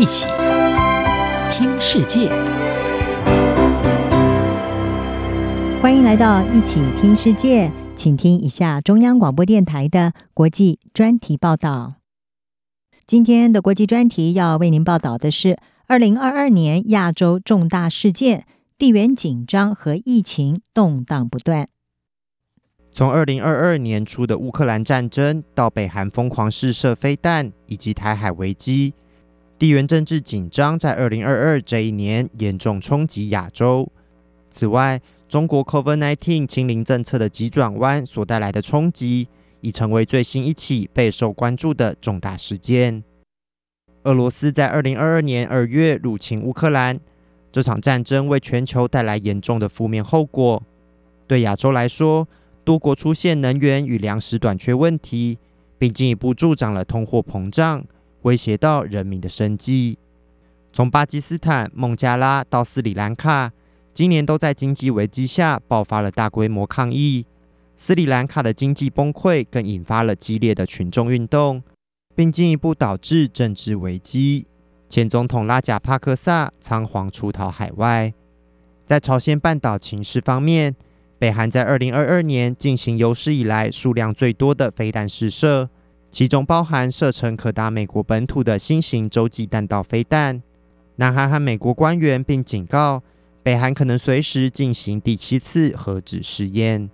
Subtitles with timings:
[0.00, 0.26] 一起
[1.52, 2.30] 听世界，
[5.82, 11.96] 欢迎来到一起听世界，请听一下中央广播电台的国际专题报道。
[13.06, 18.46] 今天的国际专题要为您报道的是二零二二年亚洲重大事件，
[18.78, 21.68] 地缘紧张和疫情动荡不断。
[22.90, 28.94] 从二零二二年初的乌克兰战争到北韩疯狂试射飞弹，以及台海危机，
[29.60, 33.86] 地缘政治紧张在二零二二这一年严重冲击亚洲。
[34.48, 39.28] 此外，中国 COVID-19 清零政策的急转弯所带来的冲击，
[39.60, 43.04] 已成为最新一起备受关注的重大事件。
[44.04, 46.98] 俄罗斯在二零二二年二月入侵乌克兰，
[47.52, 50.62] 这场战争为全球带来严重的负面后果。
[51.26, 52.26] 对亚洲来说，
[52.64, 55.36] 多国出现能源与粮食短缺问题，
[55.76, 57.84] 并进一步助长了通货膨胀，
[58.22, 59.98] 威胁到人民的生计。
[60.72, 63.52] 从巴基斯坦、孟加拉到斯里兰卡，
[63.92, 67.26] 今年都在经济危机下爆发了大规模抗议。
[67.76, 71.62] 斯里兰卡的经济崩溃更引发了激烈的群众运动，
[72.14, 74.46] 并进一步导致政治危机。
[74.88, 78.12] 前总统拉贾帕克萨仓皇出逃海外。
[78.84, 80.74] 在朝鲜半岛情势方面，
[81.18, 85.70] 北韩在二零二二年进行有史以来数量最多的飞弹试射，
[86.10, 90.42] 其中包含射程可达美国本土的新型洲际弹道飞弹。
[90.96, 93.02] 南韩和美国官员并警告，
[93.42, 96.90] 北韩可能随时进行第七次核子试验。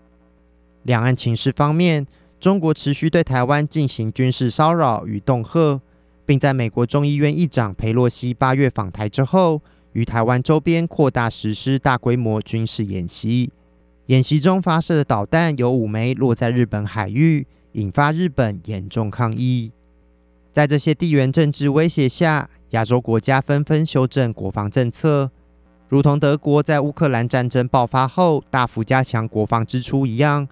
[0.82, 2.06] 两岸情势方面，
[2.38, 5.80] 中国持续对台湾进行军事骚扰与恫吓，
[6.24, 9.60] 并在美国众议院议长佩洛西八月访台之后，
[9.94, 13.50] 于台湾周边扩大实施大规模军事演习。
[14.06, 17.44] 演习中发射的导弹有五枚落在日本海域，
[17.76, 19.70] 引发日本严重抗议。
[20.50, 25.30] 在这些地缘政治威胁下，亚洲国家纷纷修正国防政策，
[25.88, 30.48] 如同德国在乌克兰战争爆发后大幅加强国防支出一样。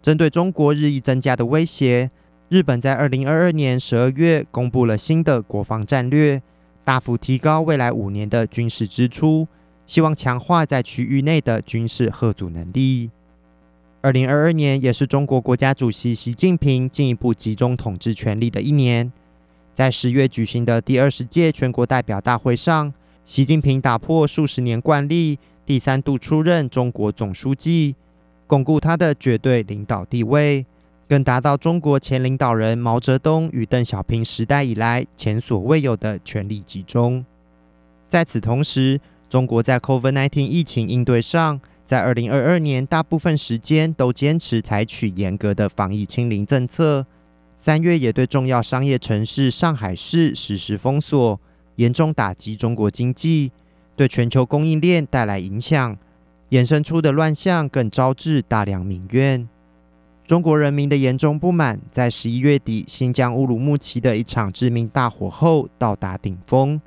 [0.00, 2.08] 针对中国日益增加的威胁，
[2.48, 6.40] 日本在二零二二年十二月公布了新的国防战略，
[6.84, 9.48] 大幅提高未来五年的军事支出。
[9.84, 13.10] 希望强化在区域内的军事吓阻能力。
[14.00, 19.12] 二零二二年也是中国国家主席习近平进一步集中统治权力的一年。
[19.74, 22.94] 在十月举行的第二十届全国代表大会上，
[23.24, 27.96] 习近平打破数十年惯例，第三度出任中国总书记，
[28.46, 30.64] 巩固他的绝对领导地位，
[31.08, 37.24] 更达到中国前领导人毛泽东与邓小平时代以来前所未有的权力集中。
[38.06, 47.06] 在此同时，中国在 COVID-19 疫情应对上，在二零二二年大部分时间都坚持采取严格的防疫清零政策。
[47.56, 51.40] 三月也对重要商业城市上海市实施封锁，
[51.76, 53.52] 严重打击中国经济，
[53.96, 55.96] 对全球供应链带来影响。
[56.50, 59.48] 衍生出的乱象更招致大量民怨。
[60.26, 66.78] 中国人民的严重不满，在十一月底新疆乌鲁木齐的一场致命大火后到达顶峰。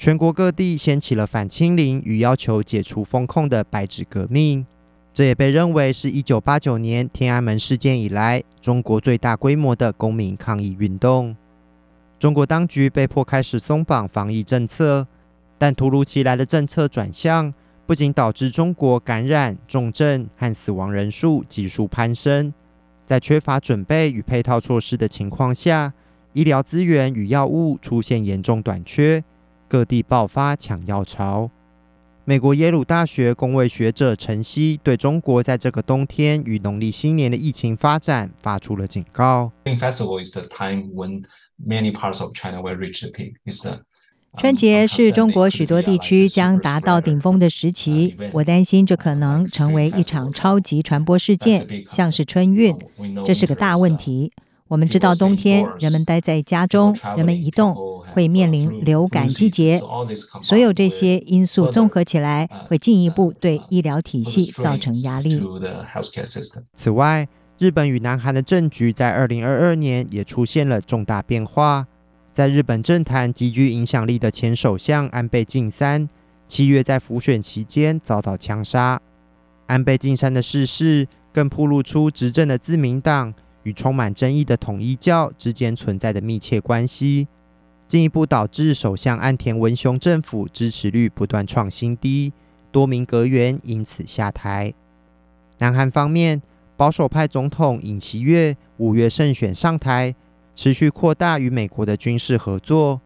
[0.00, 4.64] 全国各地掀起了反清零与要求解除封控的白纸革命，
[5.12, 11.36] 这也被认为是一九八九年天安门事件以来中国最大规模的公民抗议运动。
[12.18, 15.06] 中国当局被迫开始松绑防疫政策，
[15.58, 17.52] 但突如其来的政策转向，
[17.84, 22.54] 不仅导致中国感染、重症和死亡人数急速攀升，
[23.04, 25.92] 在缺乏准备与配套措施的情况下，
[26.32, 29.22] 医疗资源与药物出现严重短缺。
[29.70, 31.48] 各地爆发抢药潮。
[32.24, 39.52] 美国耶鲁大学工位学者陈曦对中国在这个冬天与农历新年的疫情发展发出了警告。
[44.38, 52.76] 春节是中国许多地区将达到顶峰的时期，我担心这可能成为一场超级传播事件，像是春运，
[53.24, 54.32] 这是个大问题。
[54.70, 57.76] 我们知道冬天人们待在家中，人们移动。
[58.12, 59.80] 会面临流感季节，
[60.42, 65.40] 所有这些因素综合起来，会进一步对医疗体系造成压力。
[66.74, 67.28] 此外，
[67.58, 71.86] 日本与南韩的政局在二零二二年也出现了重大变化。
[72.32, 76.08] 在日本政坛极具影响力的前首相安倍晋三，
[76.48, 79.00] 七月在辅选期间遭到枪杀。
[79.66, 83.32] 安倍晋三的逝世，更暴露出执政的自民党
[83.62, 87.28] 与充满争议的统一教之间存在的密切关系。
[87.88, 92.32] 进一步导致首相岸田文雄政府支持率不断创新低，
[92.70, 94.72] 多名阁员因此下台。
[95.58, 96.40] 南韩方面，
[96.76, 100.14] 保守派总统尹锡悦五月胜选上台，
[100.54, 103.00] 持续扩大与美国的军事合作。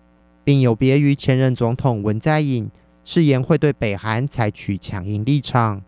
[0.44, 2.70] 并有别于前任总统文在寅，
[3.02, 5.82] 誓言会对北韩采取强硬立场。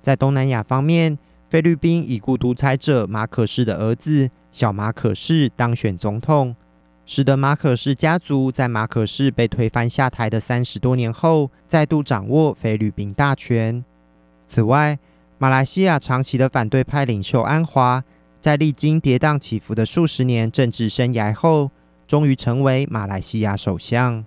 [0.00, 1.18] 在东南亚方面，
[1.52, 6.56] 菲律宾已故独裁者马可仕的儿子小马可仕当选总统，
[7.04, 13.84] 使得马可仕家族在马可仕被推翻下台的三十多年后，再度掌握菲律宾大权。
[14.46, 14.98] 此外，
[15.36, 18.02] 马来西亚长期的反对派领袖安华，
[18.40, 21.70] 在历经跌宕起伏的数十年政治生涯后，
[22.06, 24.24] 终于成为马来西亚首相。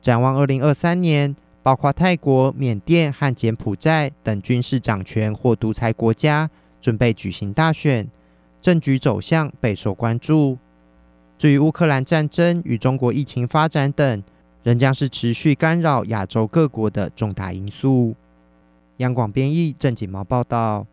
[0.00, 6.50] 展望二零二三年，包括泰国、缅甸和柬埔寨等军事掌权或独裁国家
[6.80, 8.08] 准备举行大选，
[8.60, 10.58] 政局走向备受关注。
[11.38, 14.22] 至于乌克兰战争与中国疫情发展等，
[14.62, 18.14] 仍将是持续干扰亚洲各国的重大因素。
[18.98, 20.86] 央广编译郑锦毛报道。